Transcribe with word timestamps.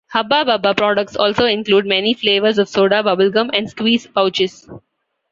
Hubba 0.11 0.43
Bubba 0.45 0.75
products 0.75 1.15
also 1.15 1.45
include 1.45 1.85
many 1.85 2.15
flavors 2.15 2.57
of 2.57 2.67
soda, 2.67 3.03
bubble 3.03 3.29
gum 3.29 3.51
and 3.53 3.69
squeeze 3.69 4.07
pouches. 4.07 4.67